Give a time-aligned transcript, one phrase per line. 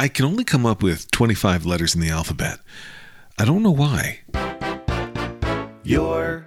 [0.00, 2.60] I can only come up with 25 letters in the alphabet.
[3.36, 4.20] I don't know why.
[5.82, 6.46] Your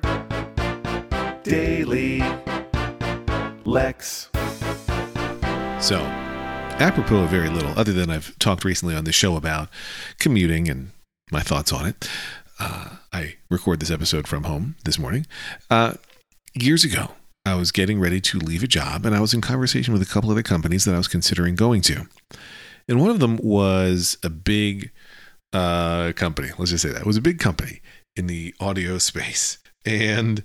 [1.44, 2.24] daily
[3.66, 4.30] Lex.
[5.82, 6.00] So,
[6.80, 9.68] apropos of very little, other than I've talked recently on the show about
[10.18, 10.92] commuting and
[11.30, 12.10] my thoughts on it,
[12.58, 15.28] uh, I record this episode from home this morning.
[15.70, 15.96] Uh,
[16.54, 17.16] years ago,
[17.46, 20.06] I was getting ready to leave a job, and I was in conversation with a
[20.06, 22.08] couple other companies that I was considering going to.
[22.92, 24.92] And one of them was a big
[25.54, 26.50] uh, company.
[26.58, 27.82] Let's just say that it was a big company
[28.18, 29.58] in the audio space.
[29.84, 30.44] And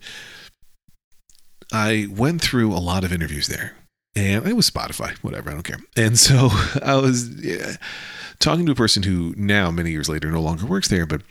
[1.70, 3.77] I went through a lot of interviews there.
[4.15, 5.80] And it was Spotify, whatever, I don't care.
[5.95, 6.48] And so
[6.83, 7.77] I was yeah,
[8.39, 11.23] talking to a person who now, many years later, no longer works there, but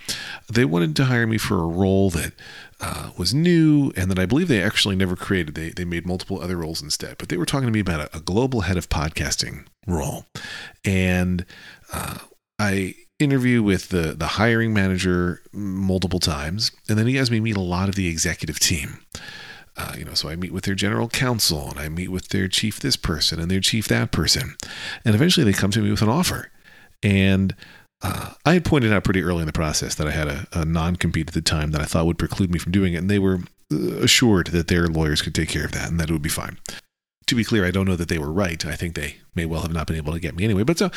[0.51, 2.33] they wanted to hire me for a role that
[2.81, 5.55] uh, was new and that I believe they actually never created.
[5.55, 7.17] They, they made multiple other roles instead.
[7.17, 10.25] But they were talking to me about a, a global head of podcasting role.
[10.83, 11.45] And
[11.93, 12.19] uh,
[12.59, 16.71] I interview with the, the hiring manager multiple times.
[16.89, 18.99] And then he has me meet a lot of the executive team.
[19.77, 22.47] Uh, you know, so I meet with their general counsel and I meet with their
[22.47, 24.55] chief this person and their chief that person.
[25.03, 26.49] And eventually they come to me with an offer.
[27.05, 27.55] And
[28.01, 30.65] uh, I had pointed out pretty early in the process that I had a, a
[30.65, 32.97] non compete at the time that I thought would preclude me from doing it.
[32.97, 36.09] And they were uh, assured that their lawyers could take care of that and that
[36.09, 36.57] it would be fine.
[37.27, 38.63] To be clear, I don't know that they were right.
[38.65, 40.63] I think they may well have not been able to get me anyway.
[40.63, 40.89] But so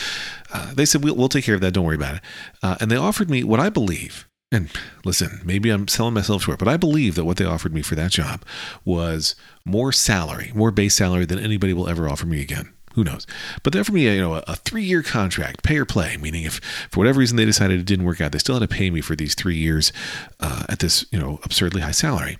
[0.53, 1.73] uh, they said, we'll, we'll take care of that.
[1.73, 2.21] Don't worry about it.
[2.63, 4.71] Uh, and they offered me what I believe and
[5.05, 7.95] listen, maybe I'm selling myself short, but I believe that what they offered me for
[7.97, 8.45] that job
[8.83, 12.73] was more salary, more base salary than anybody will ever offer me again.
[12.99, 13.29] Who knows?
[13.63, 16.57] But they offered me a, you know, a three-year contract, pay or play, meaning if
[16.91, 19.01] for whatever reason they decided it didn't work out, they still had to pay me
[19.01, 19.93] for these three years
[20.41, 22.39] uh, at this you know absurdly high salary,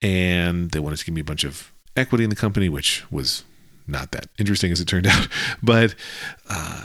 [0.00, 3.44] and they wanted to give me a bunch of equity in the company, which was
[3.86, 5.28] not that interesting as it turned out.
[5.62, 5.94] But
[6.48, 6.84] uh,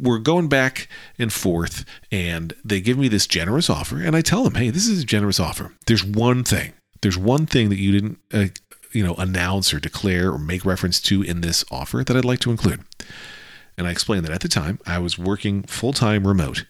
[0.00, 0.86] we're going back
[1.18, 4.88] and forth and they give me this generous offer and i tell them hey this
[4.88, 6.72] is a generous offer there's one thing
[7.02, 8.46] there's one thing that you didn't uh,
[8.92, 12.40] you know announce or declare or make reference to in this offer that i'd like
[12.40, 12.80] to include.
[13.76, 16.66] And i explained that at the time i was working full-time remote.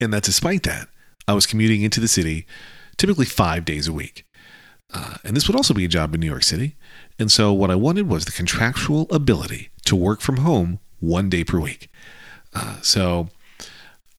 [0.00, 0.88] And that despite that
[1.26, 2.46] i was commuting into the city
[2.96, 4.24] typically five days a week.
[4.94, 6.76] Uh, and this would also be a job in new york city.
[7.18, 11.44] And so what i wanted was the contractual ability to work from home one day
[11.44, 11.90] per week.
[12.54, 13.28] Uh, so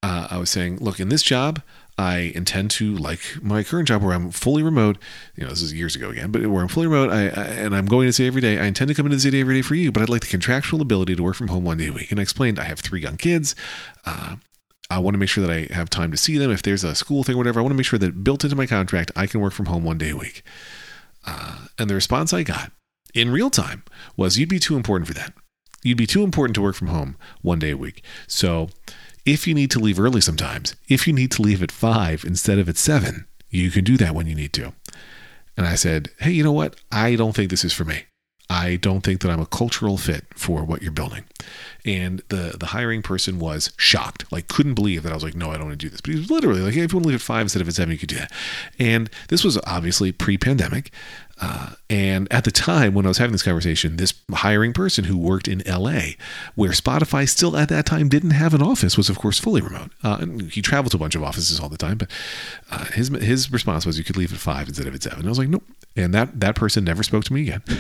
[0.03, 1.61] uh, I was saying, look, in this job,
[1.97, 4.97] I intend to, like my current job where I'm fully remote,
[5.35, 7.75] you know, this is years ago again, but where I'm fully remote I, I, and
[7.75, 9.61] I'm going to city every day, I intend to come into the city every day
[9.63, 11.93] for you, but I'd like the contractual ability to work from home one day a
[11.93, 12.11] week.
[12.11, 13.55] And I explained I have three young kids.
[14.05, 14.35] Uh,
[14.89, 16.51] I want to make sure that I have time to see them.
[16.51, 18.55] If there's a school thing or whatever, I want to make sure that built into
[18.55, 20.43] my contract, I can work from home one day a week.
[21.25, 22.71] Uh, and the response I got
[23.13, 23.83] in real time
[24.15, 25.33] was, you'd be too important for that
[25.83, 28.03] you'd be too important to work from home one day a week.
[28.27, 28.69] So
[29.27, 32.57] if you need to leave early sometimes, if you need to leave at five instead
[32.57, 34.73] of at seven, you can do that when you need to.
[35.57, 36.79] And I said, hey, you know what?
[36.91, 38.03] I don't think this is for me.
[38.49, 41.25] I don't think that I'm a cultural fit for what you're building.
[41.85, 45.51] And the the hiring person was shocked, like couldn't believe that I was like, no,
[45.51, 46.01] I don't want to do this.
[46.01, 47.67] But he was literally like, hey, if you want to leave at five instead of
[47.67, 48.31] at seven, you could do that.
[48.79, 50.91] And this was obviously pre-pandemic.
[51.39, 55.17] Uh, and at the time when I was having this conversation, this hiring person who
[55.17, 56.13] worked in LA,
[56.55, 59.91] where Spotify still at that time didn't have an office, was of course fully remote.
[60.03, 62.09] Uh, and he traveled to a bunch of offices all the time, but
[62.71, 65.25] uh, his his response was you could leave at five instead of at seven.
[65.25, 65.63] I was like, nope.
[65.95, 67.61] And that that person never spoke to me again.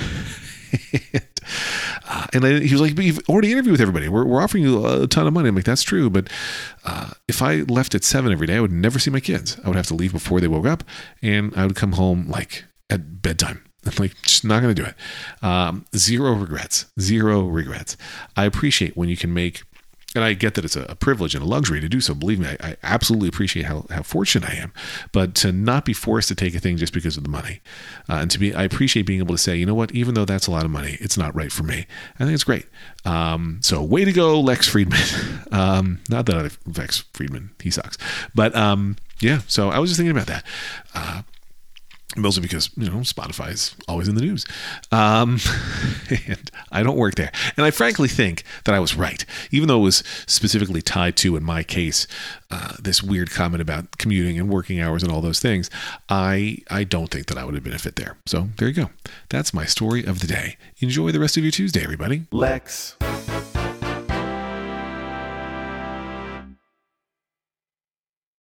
[1.13, 1.27] and,
[2.09, 4.09] uh, and I, he was like, but you've already interviewed with everybody.
[4.09, 5.49] We're, we're offering you a ton of money.
[5.49, 6.09] I'm like, that's true.
[6.09, 6.29] But
[6.85, 9.57] uh, if I left at seven every day, I would never see my kids.
[9.63, 10.83] I would have to leave before they woke up
[11.21, 13.63] and I would come home like at bedtime.
[13.85, 14.95] I'm like, just not going to do it.
[15.45, 16.87] Um, zero regrets.
[16.99, 17.95] Zero regrets.
[18.35, 19.63] I appreciate when you can make
[20.15, 22.13] and I get that it's a, privilege and a luxury to do so.
[22.13, 24.73] Believe me, I, I, absolutely appreciate how, how fortunate I am.
[25.11, 27.61] But to not be forced to take a thing just because of the money,
[28.09, 30.25] uh, and to be, I appreciate being able to say, you know what, even though
[30.25, 31.85] that's a lot of money, it's not right for me.
[32.15, 32.65] I think it's great.
[33.05, 34.99] Um, so way to go, Lex Friedman.
[35.51, 36.49] um, not that I,
[36.79, 37.97] Lex Friedman, he sucks.
[38.33, 40.43] But um, yeah, so I was just thinking about that.
[40.95, 41.21] Uh,
[42.17, 44.45] mostly because you know Spotify is always in the news,
[44.91, 45.39] um,
[46.27, 47.31] and I don't work there.
[47.55, 51.35] And I frankly think that I was right, even though it was specifically tied to,
[51.35, 52.07] in my case,
[52.51, 55.69] uh, this weird comment about commuting and working hours and all those things.
[56.09, 58.17] I I don't think that I would have been a fit there.
[58.25, 58.89] So there you go.
[59.29, 60.57] That's my story of the day.
[60.79, 62.25] Enjoy the rest of your Tuesday, everybody.
[62.31, 62.95] Lex